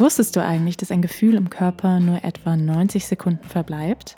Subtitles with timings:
[0.00, 4.16] Wusstest du eigentlich, dass ein Gefühl im Körper nur etwa 90 Sekunden verbleibt?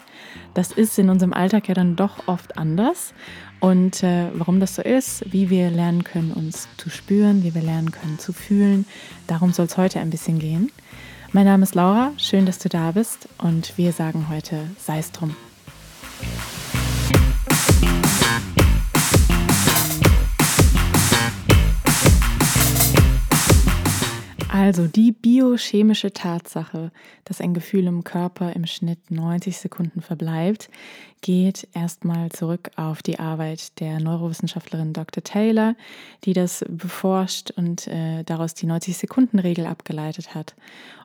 [0.55, 3.15] Das ist in unserem Alltag ja dann doch oft anders.
[3.59, 7.63] Und äh, warum das so ist, wie wir lernen können, uns zu spüren, wie wir
[7.63, 8.87] lernen können zu fühlen,
[9.27, 10.71] darum soll es heute ein bisschen gehen.
[11.33, 15.11] Mein Name ist Laura, schön, dass du da bist und wir sagen heute, sei es
[15.11, 15.35] drum.
[24.63, 26.93] Also die biochemische Tatsache,
[27.25, 30.71] dass ein Gefühl im Körper im Schnitt 90 Sekunden verbleibt,
[31.21, 35.25] geht erstmal zurück auf die Arbeit der Neurowissenschaftlerin Dr.
[35.25, 35.75] Taylor,
[36.23, 40.55] die das beforscht und äh, daraus die 90-Sekunden-Regel abgeleitet hat.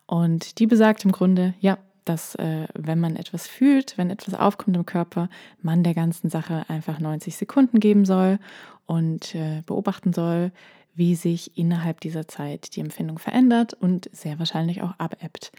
[0.06, 4.78] Und die besagt im Grunde, ja, dass äh, wenn man etwas fühlt, wenn etwas aufkommt
[4.78, 5.30] im Körper,
[5.64, 8.38] man der ganzen Sache einfach 90 Sekunden geben soll
[8.86, 10.52] und äh, beobachten soll,
[10.98, 15.52] wie sich innerhalb dieser Zeit die Empfindung verändert und sehr wahrscheinlich auch abebbt.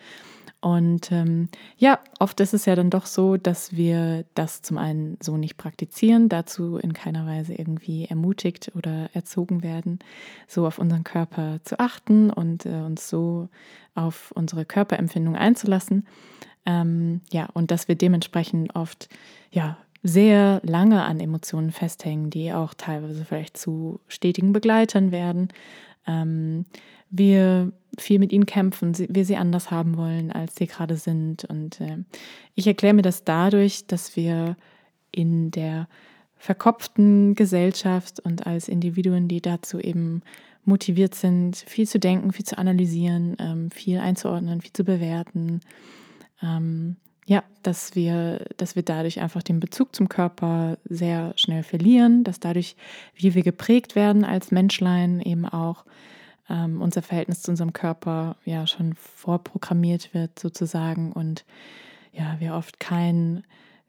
[0.61, 5.17] Und ähm, ja, oft ist es ja dann doch so, dass wir das zum einen
[5.23, 10.01] so nicht praktizieren, dazu in keiner Weise irgendwie ermutigt oder erzogen werden,
[10.49, 13.49] so auf unseren Körper zu achten und äh, uns so
[13.95, 16.09] auf unsere Körperempfindung einzulassen.
[16.67, 19.09] Ähm, ja, und dass wir dementsprechend oft
[19.53, 25.49] ja sehr lange an Emotionen festhängen, die auch teilweise vielleicht zu stetigen Begleitern werden.
[26.07, 26.65] Ähm,
[27.11, 31.45] wir viel mit ihnen kämpfen, wir sie anders haben wollen, als sie gerade sind.
[31.45, 31.99] Und äh,
[32.55, 34.57] ich erkläre mir das dadurch, dass wir
[35.11, 35.89] in der
[36.37, 40.23] verkopften Gesellschaft und als Individuen, die dazu eben
[40.65, 45.61] motiviert sind, viel zu denken, viel zu analysieren, ähm, viel einzuordnen, viel zu bewerten,
[46.43, 46.97] ähm,
[47.29, 52.41] ja, dass wir, dass wir dadurch einfach den Bezug zum Körper sehr schnell verlieren, dass
[52.41, 52.75] dadurch,
[53.15, 55.85] wie wir geprägt werden als Menschlein, eben auch
[56.49, 61.45] ähm, unser Verhältnis zu unserem Körper ja schon vorprogrammiert wird sozusagen und
[62.13, 63.45] ja, wir oft kein,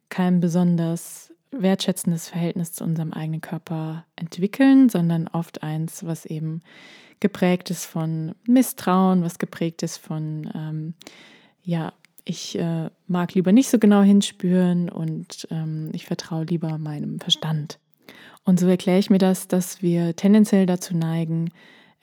[0.09, 6.61] kein besonders wertschätzendes Verhältnis zu unserem eigenen Körper entwickeln, sondern oft eins, was eben
[7.21, 10.93] geprägt ist von Misstrauen, was geprägt ist von ähm,
[11.63, 11.93] ja,
[12.29, 17.79] ich äh, mag lieber nicht so genau hinspüren und ähm, ich vertraue lieber meinem Verstand.
[18.43, 21.51] Und so erkläre ich mir das, dass wir tendenziell dazu neigen,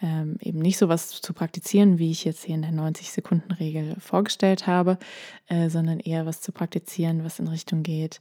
[0.03, 4.66] ähm, eben nicht so was zu praktizieren, wie ich jetzt hier in der 90-Sekunden-Regel vorgestellt
[4.66, 4.98] habe,
[5.47, 8.20] äh, sondern eher was zu praktizieren, was in Richtung geht.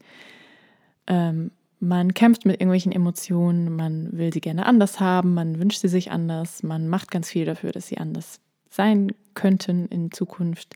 [1.07, 5.89] Ähm, man kämpft mit irgendwelchen Emotionen, man will sie gerne anders haben, man wünscht sie
[5.89, 8.39] sich anders, man macht ganz viel dafür, dass sie anders
[8.69, 10.75] sein könnten in Zukunft.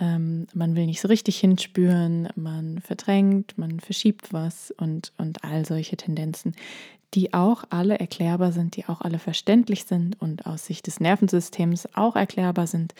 [0.00, 5.64] Ähm, man will nicht so richtig hinspüren, man verdrängt, man verschiebt was und, und all
[5.64, 6.54] solche Tendenzen,
[7.14, 11.88] die auch alle erklärbar sind, die auch alle verständlich sind und aus Sicht des Nervensystems
[11.94, 12.94] auch erklärbar sind.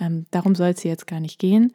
[0.00, 1.72] Ähm, darum soll es hier jetzt gar nicht gehen,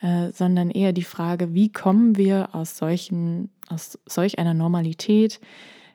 [0.00, 5.40] äh, sondern eher die Frage, wie kommen wir aus solchen, aus solch einer Normalität,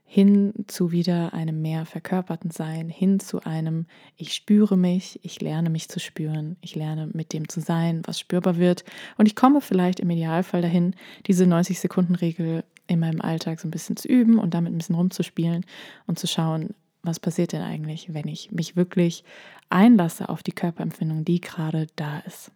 [0.06, 5.70] hin zu wieder einem mehr verkörperten Sein, hin zu einem, ich spüre mich, ich lerne
[5.70, 8.86] mich zu spüren, ich lerne mit dem zu sein, was spürbar wird.
[9.18, 10.96] Und ich komme vielleicht im Idealfall dahin,
[11.26, 15.66] diese 90-Sekunden-Regel in meinem Alltag so ein bisschen zu üben und damit ein bisschen rumzuspielen
[16.06, 19.24] und zu schauen, was passiert denn eigentlich, wenn ich mich wirklich
[19.70, 22.52] einlasse auf die Körperempfindung, die gerade da ist.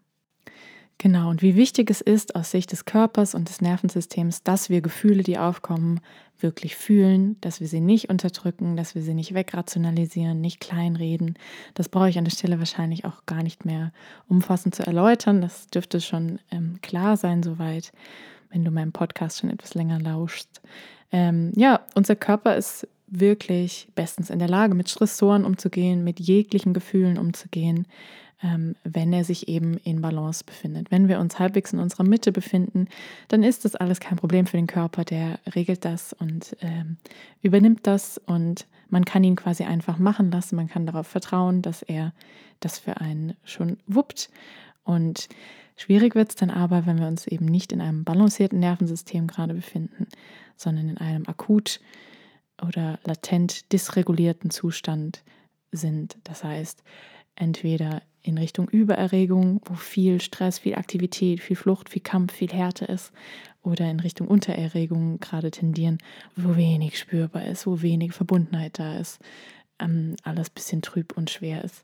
[1.01, 4.81] Genau, und wie wichtig es ist aus Sicht des Körpers und des Nervensystems, dass wir
[4.81, 6.01] Gefühle, die aufkommen,
[6.39, 11.35] wirklich fühlen, dass wir sie nicht unterdrücken, dass wir sie nicht wegrationalisieren, nicht kleinreden.
[11.73, 13.93] Das brauche ich an der Stelle wahrscheinlich auch gar nicht mehr
[14.27, 15.39] umfassend zu erläutern.
[15.41, 17.93] Das dürfte schon ähm, klar sein soweit,
[18.49, 20.61] wenn du meinem Podcast schon etwas länger lauschst.
[21.13, 26.73] Ähm, ja, unser Körper ist wirklich bestens in der Lage, mit Stressoren umzugehen, mit jeglichen
[26.73, 27.87] Gefühlen umzugehen
[28.41, 30.91] wenn er sich eben in Balance befindet.
[30.91, 32.87] Wenn wir uns halbwegs in unserer Mitte befinden,
[33.27, 35.03] dann ist das alles kein Problem für den Körper.
[35.03, 36.97] Der regelt das und ähm,
[37.41, 40.55] übernimmt das und man kann ihn quasi einfach machen lassen.
[40.55, 42.13] Man kann darauf vertrauen, dass er
[42.61, 44.29] das für einen schon wuppt.
[44.83, 45.27] Und
[45.75, 49.53] schwierig wird es dann aber, wenn wir uns eben nicht in einem balancierten Nervensystem gerade
[49.53, 50.07] befinden,
[50.55, 51.81] sondern in einem akut
[52.65, 55.23] oder latent dysregulierten Zustand
[55.71, 56.17] sind.
[56.23, 56.83] Das heißt,
[57.35, 62.85] entweder in Richtung Übererregung, wo viel Stress, viel Aktivität, viel Flucht, viel Kampf, viel Härte
[62.85, 63.11] ist,
[63.61, 65.97] oder in Richtung Untererregung gerade tendieren,
[66.35, 69.19] wo wenig spürbar ist, wo wenig Verbundenheit da ist,
[69.79, 71.83] ähm, alles ein bisschen trüb und schwer ist.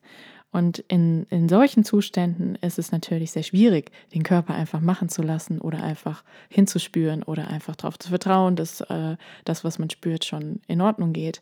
[0.56, 5.22] Und in, in solchen Zuständen ist es natürlich sehr schwierig, den Körper einfach machen zu
[5.22, 10.24] lassen oder einfach hinzuspüren oder einfach darauf zu vertrauen, dass äh, das, was man spürt,
[10.24, 11.42] schon in Ordnung geht.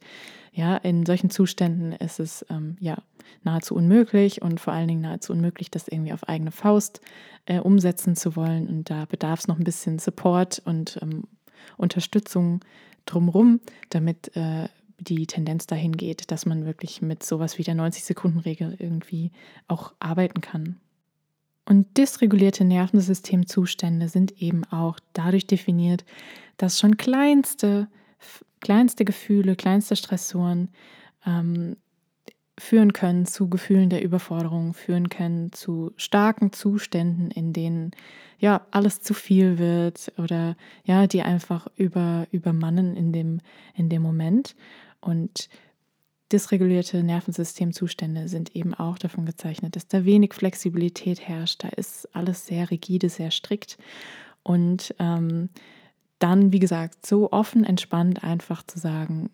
[0.52, 2.98] Ja, in solchen Zuständen ist es ähm, ja
[3.44, 7.00] nahezu unmöglich und vor allen Dingen nahezu unmöglich, das irgendwie auf eigene Faust
[7.46, 8.68] äh, umsetzen zu wollen.
[8.68, 11.26] Und da bedarf es noch ein bisschen Support und ähm,
[11.78, 12.62] Unterstützung
[13.06, 13.60] drumherum,
[13.92, 14.70] damit äh,
[15.04, 19.32] die Tendenz dahin geht, dass man wirklich mit sowas wie der 90-Sekunden-Regel irgendwie
[19.68, 20.80] auch arbeiten kann.
[21.66, 26.04] Und dysregulierte Nervensystemzustände sind eben auch dadurch definiert,
[26.58, 27.88] dass schon kleinste,
[28.60, 30.70] kleinste Gefühle, kleinste Stressoren
[31.26, 31.78] ähm,
[32.60, 37.92] führen können zu Gefühlen der Überforderung, führen können zu starken Zuständen, in denen
[38.38, 43.40] ja alles zu viel wird oder ja, die einfach über, übermannen in dem,
[43.74, 44.56] in dem Moment.
[45.04, 45.50] Und
[46.32, 51.64] dysregulierte Nervensystemzustände sind eben auch davon gezeichnet, dass da wenig Flexibilität herrscht.
[51.64, 53.78] Da ist alles sehr rigide, sehr strikt.
[54.42, 55.50] Und ähm,
[56.20, 59.30] dann, wie gesagt, so offen, entspannt einfach zu sagen,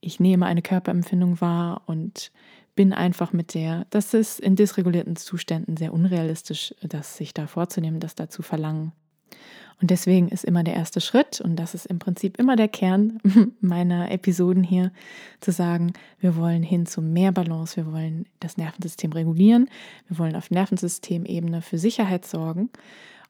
[0.00, 2.32] ich nehme eine Körperempfindung wahr und
[2.74, 3.86] bin einfach mit der.
[3.90, 8.92] Das ist in dysregulierten Zuständen sehr unrealistisch, das sich da vorzunehmen, das da zu verlangen.
[9.80, 13.18] Und deswegen ist immer der erste Schritt, und das ist im Prinzip immer der Kern
[13.60, 14.92] meiner Episoden hier,
[15.40, 19.68] zu sagen, wir wollen hin zu mehr Balance, wir wollen das Nervensystem regulieren,
[20.06, 22.70] wir wollen auf Nervensystemebene für Sicherheit sorgen.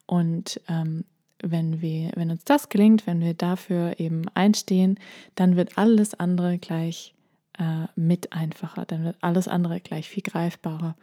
[0.05, 1.05] Und ähm,
[1.43, 4.99] wenn, wir, wenn uns das gelingt, wenn wir dafür eben einstehen,
[5.35, 7.15] dann wird alles andere gleich
[7.59, 10.97] äh, mit einfacher, dann wird alles andere gleich viel greifbarer.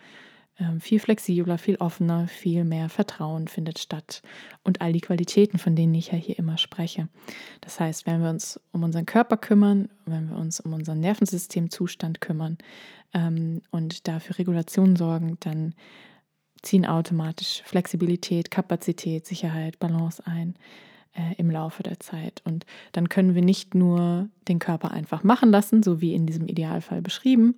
[0.59, 4.21] Ähm, viel flexibler, viel offener, viel mehr Vertrauen findet statt
[4.63, 7.07] und all die Qualitäten, von denen ich ja hier immer spreche.
[7.61, 12.19] Das heißt, wenn wir uns um unseren Körper kümmern, wenn wir uns um unseren Nervensystemzustand
[12.19, 12.57] kümmern
[13.13, 15.75] ähm, und dafür Regulation sorgen, dann
[16.61, 20.55] ziehen automatisch Flexibilität, Kapazität, Sicherheit, Balance ein
[21.13, 22.41] äh, im Laufe der Zeit.
[22.43, 26.47] Und dann können wir nicht nur den Körper einfach machen lassen, so wie in diesem
[26.47, 27.55] Idealfall beschrieben,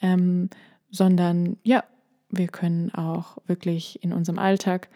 [0.00, 0.48] ähm,
[0.90, 1.84] sondern ja,
[2.30, 4.88] wir können auch wirklich in unserem Alltag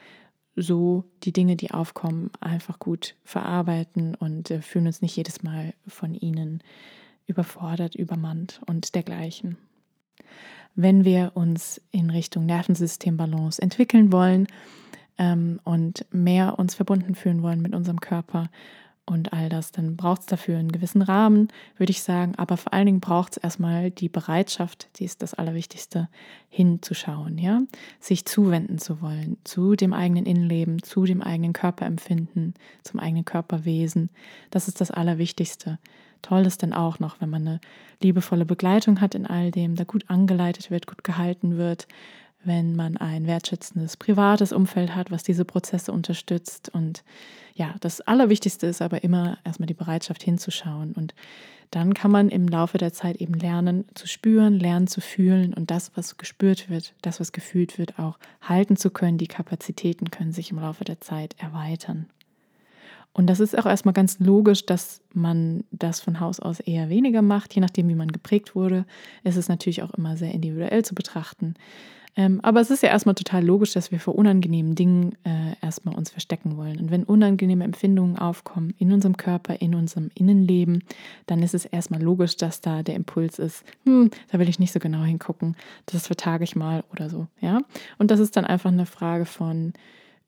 [0.56, 5.74] so die Dinge, die aufkommen, einfach gut verarbeiten und äh, fühlen uns nicht jedes Mal
[5.86, 6.62] von ihnen
[7.26, 9.56] überfordert, übermannt und dergleichen.
[10.76, 14.46] Wenn wir uns in Richtung Nervensystembalance entwickeln wollen
[15.18, 18.50] ähm, und mehr uns verbunden fühlen wollen mit unserem Körper,
[19.06, 22.34] und all das, dann braucht es dafür einen gewissen Rahmen, würde ich sagen.
[22.36, 26.08] Aber vor allen Dingen braucht es erstmal die Bereitschaft, die ist das Allerwichtigste,
[26.48, 27.62] hinzuschauen, ja,
[28.00, 34.08] sich zuwenden zu wollen, zu dem eigenen Innenleben, zu dem eigenen Körperempfinden, zum eigenen Körperwesen.
[34.50, 35.78] Das ist das Allerwichtigste.
[36.22, 37.60] Toll ist dann auch noch, wenn man eine
[38.02, 41.86] liebevolle Begleitung hat in all dem, da gut angeleitet wird, gut gehalten wird,
[42.44, 46.68] wenn man ein wertschätzendes privates Umfeld hat, was diese Prozesse unterstützt.
[46.68, 47.04] Und
[47.54, 50.92] ja, das Allerwichtigste ist aber immer erstmal die Bereitschaft hinzuschauen.
[50.92, 51.14] Und
[51.70, 55.70] dann kann man im Laufe der Zeit eben lernen zu spüren, lernen zu fühlen und
[55.70, 59.18] das, was gespürt wird, das, was gefühlt wird, auch halten zu können.
[59.18, 62.06] Die Kapazitäten können sich im Laufe der Zeit erweitern.
[63.12, 67.22] Und das ist auch erstmal ganz logisch, dass man das von Haus aus eher weniger
[67.22, 68.84] macht, je nachdem, wie man geprägt wurde.
[69.22, 71.54] Es ist natürlich auch immer sehr individuell zu betrachten.
[72.16, 75.96] Ähm, aber es ist ja erstmal total logisch, dass wir vor unangenehmen Dingen äh, erstmal
[75.96, 76.78] uns verstecken wollen.
[76.78, 80.84] Und wenn unangenehme Empfindungen aufkommen in unserem Körper, in unserem Innenleben,
[81.26, 84.72] dann ist es erstmal logisch, dass da der Impuls ist, hm, da will ich nicht
[84.72, 85.56] so genau hingucken,
[85.86, 87.26] das vertage ich mal oder so.
[87.40, 87.60] Ja?
[87.98, 89.72] Und das ist dann einfach eine Frage von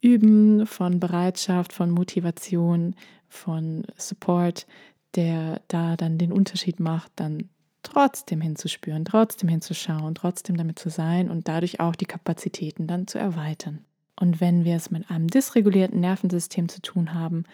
[0.00, 2.94] Üben, von Bereitschaft, von Motivation,
[3.28, 4.66] von Support,
[5.14, 7.48] der da dann den Unterschied macht, dann
[7.86, 13.18] trotzdem hinzuspüren, trotzdem hinzuschauen, trotzdem damit zu sein und dadurch auch die Kapazitäten dann zu
[13.18, 13.84] erweitern.
[14.18, 17.44] Und wenn wir es mit einem dysregulierten Nervensystem zu tun haben,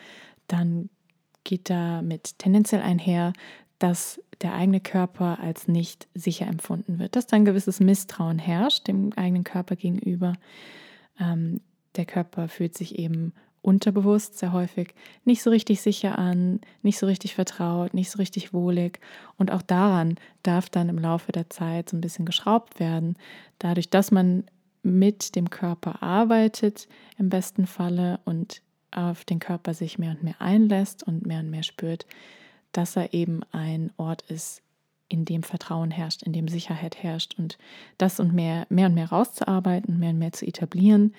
[0.49, 0.89] dann
[1.45, 3.33] geht damit tendenziell einher,
[3.79, 8.87] dass der eigene Körper als nicht sicher empfunden wird, dass da ein gewisses Misstrauen herrscht
[8.87, 10.35] dem eigenen Körper gegenüber.
[11.19, 11.61] Ähm,
[11.97, 13.33] der Körper fühlt sich eben
[13.63, 18.53] unterbewusst sehr häufig nicht so richtig sicher an, nicht so richtig vertraut, nicht so richtig
[18.53, 19.01] wohlig.
[19.39, 23.17] Und auch daran darf dann im Laufe der Zeit so ein bisschen geschraubt werden,
[23.59, 24.45] dadurch, dass man
[24.83, 26.89] mit dem Körper arbeitet
[27.19, 31.51] im besten Falle und auf den Körper sich mehr und mehr einlässt und mehr und
[31.51, 32.05] mehr spürt,
[32.73, 34.61] dass er eben ein Ort ist,
[35.09, 37.59] in dem Vertrauen herrscht, in dem Sicherheit herrscht und
[37.99, 41.15] das und mehr, mehr und mehr rauszuarbeiten, mehr und mehr zu etablieren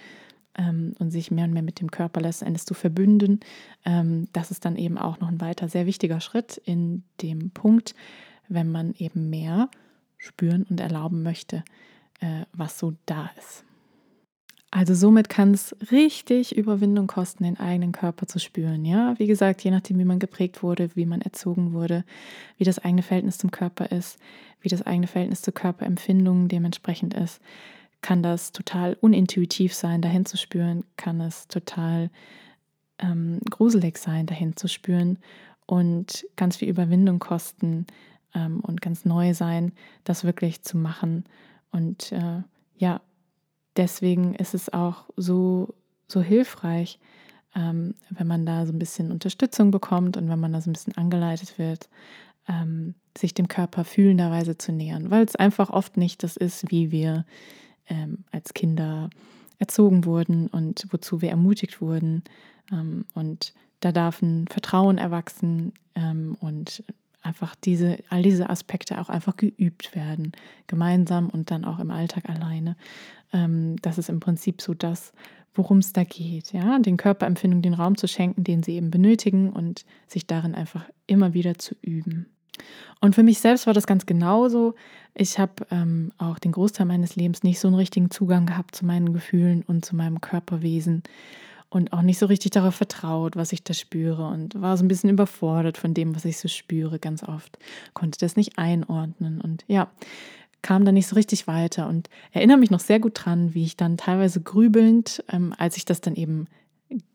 [0.57, 3.39] ähm, und sich mehr und mehr mit dem Körper letzten Endes zu verbünden,
[3.85, 7.95] ähm, das ist dann eben auch noch ein weiter sehr wichtiger Schritt in dem Punkt,
[8.47, 9.69] wenn man eben mehr
[10.17, 11.63] spüren und erlauben möchte,
[12.19, 13.65] äh, was so da ist.
[14.75, 18.85] Also somit kann es richtig Überwindung kosten, den eigenen Körper zu spüren.
[18.85, 22.03] Ja, wie gesagt, je nachdem, wie man geprägt wurde, wie man erzogen wurde,
[22.57, 24.17] wie das eigene Verhältnis zum Körper ist,
[24.61, 27.39] wie das eigene Verhältnis zur Körperempfindung dementsprechend ist,
[28.03, 32.11] kann das total unintuitiv sein, dahin zu spüren, kann es total
[32.99, 35.17] ähm, gruselig sein, dahin zu spüren
[35.65, 37.87] und ganz viel Überwindung kosten
[38.35, 39.71] ähm, und ganz neu sein,
[40.03, 41.23] das wirklich zu machen.
[41.71, 42.43] Und äh,
[42.77, 43.01] ja,
[43.77, 45.73] deswegen ist es auch so,
[46.07, 46.99] so hilfreich,
[47.55, 50.73] ähm, wenn man da so ein bisschen Unterstützung bekommt und wenn man da so ein
[50.73, 51.89] bisschen angeleitet wird,
[52.49, 56.91] ähm, sich dem Körper fühlenderweise zu nähern, weil es einfach oft nicht das ist, wie
[56.91, 57.25] wir
[57.87, 59.09] ähm, als Kinder
[59.59, 62.23] erzogen wurden und wozu wir ermutigt wurden.
[62.71, 66.83] Ähm, und da darf ein Vertrauen erwachsen ähm, und
[67.21, 70.33] einfach diese, all diese Aspekte auch einfach geübt werden,
[70.67, 72.75] gemeinsam und dann auch im Alltag alleine.
[73.31, 75.13] Ähm, das ist im Prinzip so das,
[75.53, 79.51] worum es da geht, ja, den Körperempfindungen den Raum zu schenken, den sie eben benötigen
[79.51, 82.27] und sich darin einfach immer wieder zu üben.
[83.01, 84.75] Und für mich selbst war das ganz genauso.
[85.13, 88.85] Ich habe ähm, auch den Großteil meines Lebens nicht so einen richtigen Zugang gehabt zu
[88.85, 91.03] meinen Gefühlen und zu meinem Körperwesen
[91.69, 94.87] und auch nicht so richtig darauf vertraut, was ich da spüre und war so ein
[94.87, 97.57] bisschen überfordert von dem, was ich so spüre, ganz oft.
[97.93, 99.89] Konnte das nicht einordnen und ja,
[100.61, 103.75] kam da nicht so richtig weiter und erinnere mich noch sehr gut dran, wie ich
[103.75, 106.47] dann teilweise grübelnd, ähm, als ich das dann eben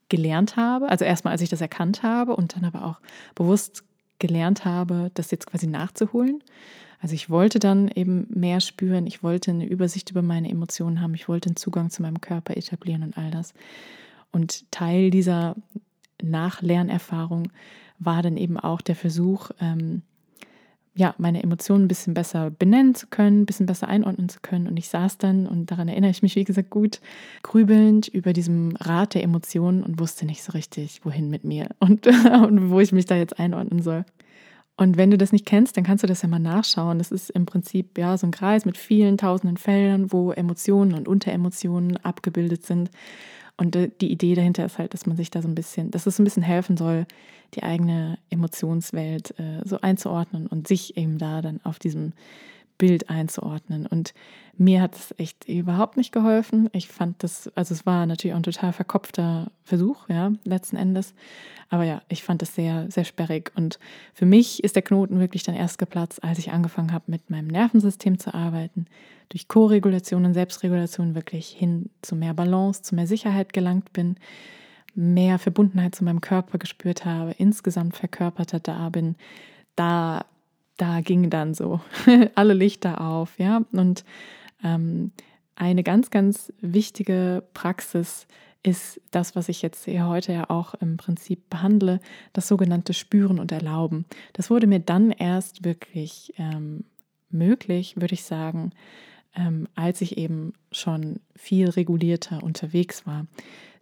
[0.09, 3.01] gelernt habe, also erstmal als ich das erkannt habe und dann aber auch
[3.35, 3.85] bewusst
[4.19, 6.43] gelernt habe, das jetzt quasi nachzuholen.
[7.01, 11.15] Also ich wollte dann eben mehr spüren, ich wollte eine Übersicht über meine Emotionen haben,
[11.15, 13.55] ich wollte einen Zugang zu meinem Körper etablieren und all das.
[14.33, 15.55] Und Teil dieser
[16.21, 17.53] Nachlernerfahrung
[17.99, 20.03] war dann eben auch der Versuch, ähm,
[20.99, 24.67] ja, meine Emotionen ein bisschen besser benennen zu können, ein bisschen besser einordnen zu können.
[24.67, 27.01] Und ich saß dann, und daran erinnere ich mich, wie gesagt, gut,
[27.45, 32.09] grübelnd über diesem Rad der Emotionen und wusste nicht so richtig, wohin mit mir und,
[32.09, 34.05] und wo ich mich da jetzt einordnen soll.
[34.77, 36.99] Und wenn du das nicht kennst, dann kannst du das ja mal nachschauen.
[36.99, 41.07] Das ist im Prinzip ja so ein Kreis mit vielen tausenden Feldern, wo Emotionen und
[41.07, 42.91] Unteremotionen abgebildet sind.
[43.59, 46.19] Und die Idee dahinter ist halt, dass man sich da so ein bisschen, dass es
[46.19, 47.07] ein bisschen helfen soll,
[47.55, 52.13] die eigene Emotionswelt äh, so einzuordnen und sich eben da dann auf diesem
[52.79, 53.87] Bild einzuordnen.
[53.87, 54.15] Und
[54.57, 56.71] mir hat es echt überhaupt nicht geholfen.
[56.73, 61.15] Ich fand das, also es war natürlich auch ein total verkopfter Versuch, ja, letzten Endes.
[61.69, 63.53] Aber ja, ich fand es sehr, sehr sperrig.
[63.57, 63.79] Und
[64.15, 67.49] für mich ist der Knoten wirklich dann erst geplatzt, als ich angefangen habe, mit meinem
[67.49, 68.87] Nervensystem zu arbeiten,
[69.29, 74.17] durch Co-Regulation und Selbstregulation wirklich hin zu mehr Balance, zu mehr Sicherheit gelangt bin,
[74.95, 79.17] mehr Verbundenheit zu meinem Körper gespürt habe, insgesamt verkörperter da bin.
[79.77, 80.25] Da
[80.79, 81.81] da ging dann so
[82.35, 83.63] alle Lichter auf, ja.
[83.73, 84.05] Und
[84.65, 85.13] ähm,
[85.55, 88.27] eine ganz, ganz wichtige Praxis
[88.63, 92.01] ist das, was ich jetzt hier heute ja auch im Prinzip behandle,
[92.33, 94.05] das sogenannte Spüren und Erlauben.
[94.33, 96.85] Das wurde mir dann erst wirklich ähm,
[97.31, 98.73] möglich, würde ich sagen,
[99.35, 103.27] ähm, als ich eben schon viel regulierter unterwegs war.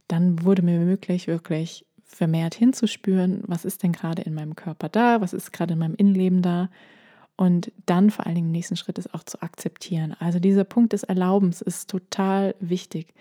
[0.09, 1.85] Dann wurde mir möglich, wirklich
[2.16, 5.94] vermehrt hinzuspüren, was ist denn gerade in meinem Körper da, was ist gerade in meinem
[5.94, 6.70] Innenleben da.
[7.37, 10.16] Und dann vor allen Dingen im nächsten Schritt ist auch zu akzeptieren.
[10.18, 13.12] Also dieser Punkt des Erlaubens ist total wichtig.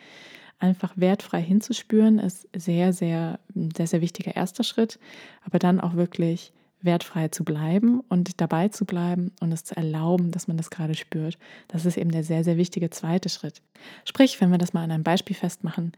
[0.59, 4.99] Einfach wertfrei hinzuspüren ist sehr, sehr, sehr, sehr wichtiger erster Schritt.
[5.43, 6.53] Aber dann auch wirklich
[6.85, 10.95] wertfrei zu bleiben und dabei zu bleiben und es zu erlauben, dass man das gerade
[10.95, 11.37] spürt.
[11.67, 13.61] Das ist eben der sehr, sehr wichtige zweite Schritt.
[14.05, 15.91] Sprich, wenn wir das mal an einem Beispiel festmachen,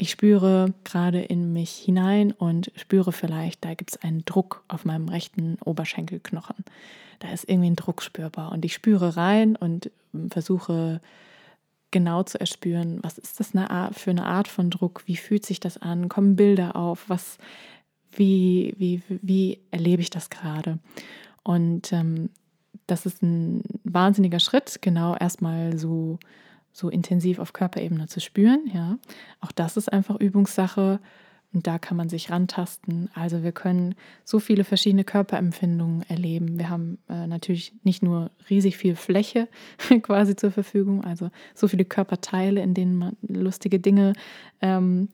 [0.00, 4.86] ich spüre gerade in mich hinein und spüre vielleicht, da gibt es einen Druck auf
[4.86, 6.64] meinem rechten Oberschenkelknochen.
[7.18, 9.90] Da ist irgendwie ein Druck spürbar und ich spüre rein und
[10.30, 11.02] versuche
[11.90, 13.50] genau zu erspüren, was ist das
[13.92, 17.36] für eine Art von Druck, wie fühlt sich das an, kommen Bilder auf, was,
[18.10, 20.78] wie, wie, wie erlebe ich das gerade.
[21.42, 22.30] Und ähm,
[22.86, 26.18] das ist ein wahnsinniger Schritt, genau erstmal so
[26.80, 28.68] so intensiv auf Körperebene zu spüren.
[28.72, 28.98] Ja,
[29.40, 30.98] auch das ist einfach Übungssache
[31.52, 33.10] und da kann man sich rantasten.
[33.14, 33.94] Also wir können
[34.24, 36.58] so viele verschiedene Körperempfindungen erleben.
[36.58, 39.48] Wir haben äh, natürlich nicht nur riesig viel Fläche
[40.02, 44.14] quasi zur Verfügung, also so viele Körperteile, in denen man lustige Dinge
[44.60, 45.08] ähm,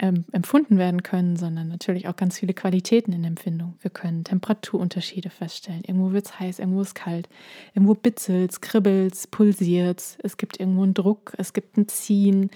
[0.00, 3.74] ähm, empfunden werden können, sondern natürlich auch ganz viele Qualitäten in Empfindung.
[3.80, 5.82] Wir können Temperaturunterschiede feststellen.
[5.86, 7.28] Irgendwo wird es heiß, irgendwo ist es kalt,
[7.74, 12.50] irgendwo bitzelt es, kribbelt es, pulsiert es, gibt irgendwo einen Druck, es gibt ein Ziehen,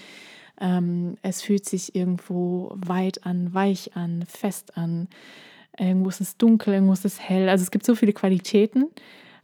[0.60, 5.08] ähm, es fühlt sich irgendwo weit an, weich an, fest an,
[5.78, 7.48] irgendwo ist es dunkel, irgendwo ist es hell.
[7.48, 8.86] Also es gibt so viele Qualitäten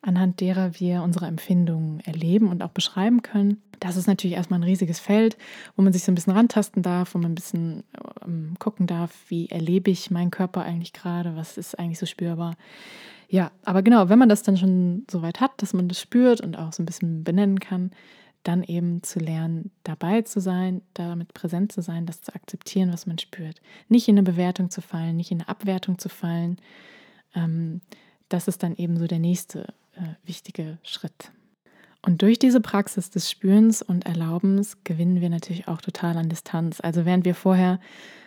[0.02, 3.62] anhand derer wir unsere Empfindungen erleben und auch beschreiben können.
[3.80, 5.36] Das ist natürlich erstmal ein riesiges Feld,
[5.76, 7.84] wo man sich so ein bisschen rantasten darf, wo man ein bisschen
[8.24, 12.56] ähm, gucken darf, wie erlebe ich meinen Körper eigentlich gerade, was ist eigentlich so spürbar.
[13.28, 16.40] Ja, aber genau, wenn man das dann schon so weit hat, dass man das spürt
[16.40, 17.90] und auch so ein bisschen benennen kann,
[18.44, 23.06] dann eben zu lernen, dabei zu sein, damit präsent zu sein, das zu akzeptieren, was
[23.06, 23.60] man spürt.
[23.88, 26.58] Nicht in eine Bewertung zu fallen, nicht in eine Abwertung zu fallen.
[27.34, 27.80] Ähm,
[28.28, 31.32] das ist dann eben so der nächste äh, wichtige Schritt.
[32.02, 36.80] Und durch diese Praxis des Spürens und Erlaubens gewinnen wir natürlich auch total an Distanz.
[36.80, 37.80] Also während wir vorher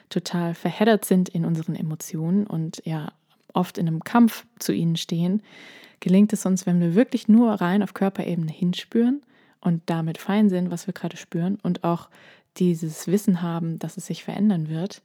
[0.09, 3.13] total verheddert sind in unseren Emotionen und ja
[3.53, 5.41] oft in einem Kampf zu ihnen stehen,
[6.01, 9.21] gelingt es uns, wenn wir wirklich nur rein auf Körperebene hinspüren
[9.61, 12.09] und damit fein sind, was wir gerade spüren und auch
[12.57, 15.01] dieses Wissen haben, dass es sich verändern wird,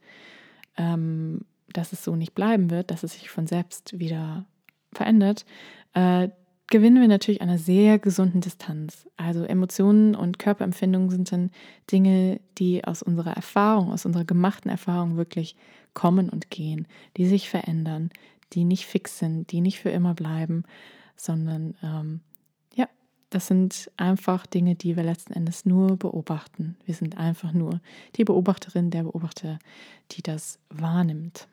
[0.77, 4.45] ähm, dass es so nicht bleiben wird, dass es sich von selbst wieder
[4.91, 5.45] verändert,
[5.93, 6.29] äh,
[6.67, 9.07] gewinnen wir natürlich einer sehr gesunden Distanz.
[9.17, 11.51] Also Emotionen und Körperempfindungen sind dann
[11.91, 15.55] Dinge, die aus unserer Erfahrung, aus unserer gemachten Erfahrung wirklich
[15.93, 18.09] kommen und gehen, die sich verändern,
[18.53, 20.63] die nicht fix sind, die nicht für immer bleiben,
[21.15, 22.21] sondern ähm,
[22.73, 22.87] ja,
[23.29, 26.77] das sind einfach Dinge, die wir letzten Endes nur beobachten.
[26.85, 27.79] Wir sind einfach nur
[28.15, 29.59] die Beobachterin, der Beobachter,
[30.11, 31.47] die das wahrnimmt.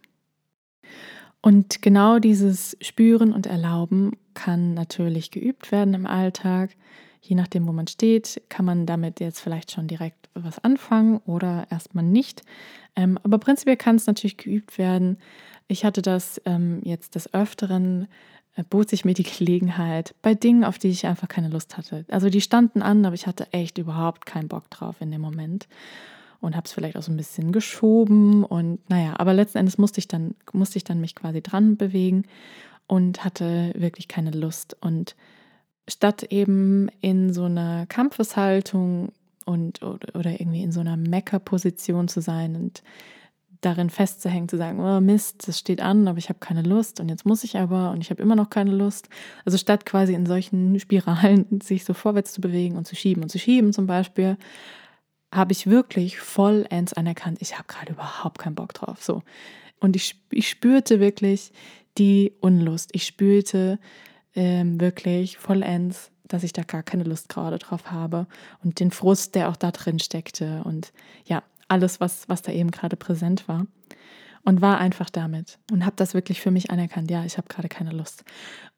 [1.43, 6.71] Und genau dieses Spüren und Erlauben kann natürlich geübt werden im Alltag.
[7.21, 11.67] Je nachdem, wo man steht, kann man damit jetzt vielleicht schon direkt was anfangen oder
[11.69, 12.43] erstmal nicht.
[12.95, 15.19] Ähm, aber prinzipiell kann es natürlich geübt werden.
[15.67, 18.07] Ich hatte das ähm, jetzt des Öfteren,
[18.55, 22.05] äh, bot sich mir die Gelegenheit bei Dingen, auf die ich einfach keine Lust hatte.
[22.09, 25.67] Also die standen an, aber ich hatte echt überhaupt keinen Bock drauf in dem Moment
[26.43, 30.01] und habe es vielleicht auch so ein bisschen geschoben und naja, aber letzten Endes musste
[30.01, 32.25] ich dann, musste ich dann mich quasi dran bewegen
[32.87, 34.77] und hatte wirklich keine Lust.
[34.81, 35.15] Und
[35.89, 39.13] statt eben in so einer Kampfeshaltung
[39.45, 42.83] und oder, irgendwie in so einer Meckerposition zu sein und
[43.61, 47.09] darin festzuhängen, zu sagen, oh Mist, das steht an, aber ich habe keine Lust und
[47.09, 49.09] jetzt muss ich aber und ich habe immer noch keine Lust.
[49.45, 53.29] Also statt quasi in solchen Spiralen sich so vorwärts zu bewegen und zu schieben und
[53.29, 54.37] zu schieben zum Beispiel,
[55.33, 59.03] habe ich wirklich vollends anerkannt, ich habe gerade überhaupt keinen Bock drauf.
[59.03, 59.23] So.
[59.81, 61.53] Und ich, ich spürte wirklich
[61.99, 62.91] die Unlust.
[62.93, 63.79] Ich spürte
[64.35, 68.27] ähm, wirklich vollends, dass ich da gar keine Lust gerade drauf habe.
[68.63, 70.63] Und den Frust, der auch da drin steckte.
[70.65, 70.93] Und
[71.25, 73.67] ja, alles, was, was da eben gerade präsent war.
[74.45, 75.59] Und war einfach damit.
[75.71, 77.11] Und habe das wirklich für mich anerkannt.
[77.11, 78.25] Ja, ich habe gerade keine Lust.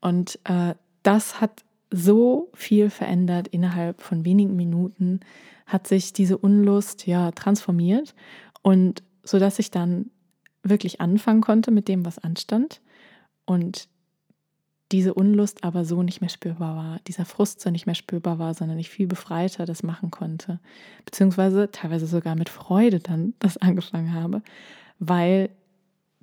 [0.00, 5.20] Und äh, das hat so viel verändert innerhalb von wenigen Minuten,
[5.66, 8.14] hat sich diese Unlust ja transformiert.
[8.62, 10.10] Und so dass ich dann
[10.62, 12.80] wirklich anfangen konnte mit dem, was anstand
[13.44, 13.88] und
[14.92, 18.54] diese Unlust aber so nicht mehr spürbar war, dieser Frust so nicht mehr spürbar war,
[18.54, 20.60] sondern ich viel befreiter das machen konnte,
[21.04, 24.42] beziehungsweise teilweise sogar mit Freude dann das angefangen habe,
[24.98, 25.50] weil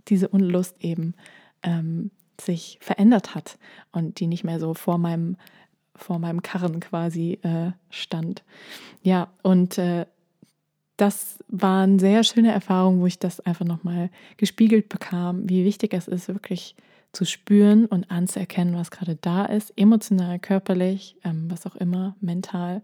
[0.08, 1.16] diese Unlust eben
[1.64, 2.12] ähm,
[2.46, 3.58] sich verändert hat
[3.92, 5.38] und die nicht mehr so vor meinem
[5.96, 8.44] vor meinem Karren quasi äh, stand.
[9.04, 10.06] Ja, und äh,
[10.98, 15.94] das war eine sehr schöne Erfahrung, wo ich das einfach nochmal gespiegelt bekam, wie wichtig
[15.94, 16.76] es ist, wirklich
[17.12, 22.82] zu spüren und anzuerkennen, was gerade da ist, emotional, körperlich, ähm, was auch immer, mental.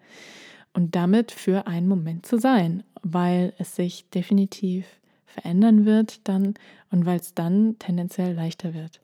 [0.74, 4.86] Und damit für einen Moment zu sein, weil es sich definitiv
[5.26, 6.56] verändern wird dann
[6.92, 9.00] und weil es dann tendenziell leichter wird.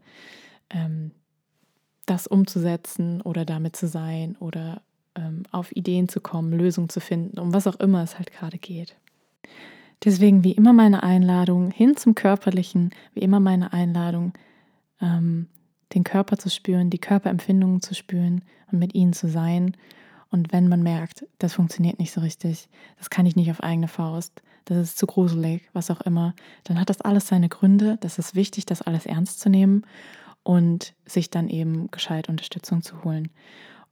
[0.69, 1.11] Ähm,
[2.05, 4.81] das umzusetzen oder damit zu sein oder
[5.15, 8.57] ähm, auf Ideen zu kommen, Lösungen zu finden, um was auch immer es halt gerade
[8.57, 8.95] geht.
[10.03, 14.33] Deswegen wie immer meine Einladung hin zum Körperlichen, wie immer meine Einladung,
[15.01, 15.47] ähm,
[15.93, 19.77] den Körper zu spüren, die Körperempfindungen zu spüren und mit ihnen zu sein.
[20.29, 23.87] Und wenn man merkt, das funktioniert nicht so richtig, das kann ich nicht auf eigene
[23.87, 27.97] Faust, das ist zu gruselig, was auch immer, dann hat das alles seine Gründe.
[27.99, 29.85] Das ist wichtig, das alles ernst zu nehmen
[30.43, 33.29] und sich dann eben gescheit Unterstützung zu holen.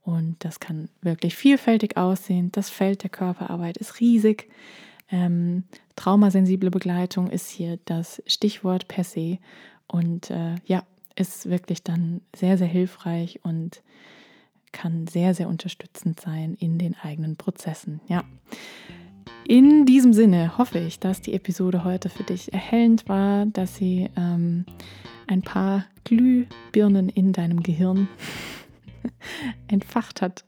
[0.03, 2.51] Und das kann wirklich vielfältig aussehen.
[2.51, 4.49] Das Feld der Körperarbeit ist riesig.
[5.09, 5.63] Ähm,
[5.95, 9.37] traumasensible Begleitung ist hier das Stichwort per se.
[9.87, 10.83] Und äh, ja,
[11.15, 13.83] ist wirklich dann sehr, sehr hilfreich und
[14.71, 17.99] kann sehr, sehr unterstützend sein in den eigenen Prozessen.
[18.07, 18.23] Ja.
[19.47, 24.09] In diesem Sinne hoffe ich, dass die Episode heute für dich erhellend war, dass sie
[24.15, 24.65] ähm,
[25.27, 28.07] ein paar Glühbirnen in deinem Gehirn
[29.67, 30.45] entfacht hat.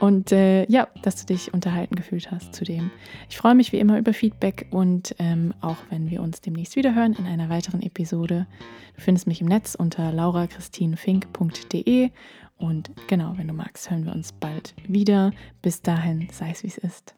[0.00, 2.92] Und äh, ja, dass du dich unterhalten gefühlt hast zu dem.
[3.28, 7.14] Ich freue mich wie immer über Feedback und ähm, auch wenn wir uns demnächst wiederhören
[7.14, 8.46] in einer weiteren Episode.
[8.94, 12.10] Du findest mich im Netz unter laurachristinfink.de
[12.58, 15.32] Und genau, wenn du magst, hören wir uns bald wieder.
[15.62, 17.17] Bis dahin, sei es wie es ist.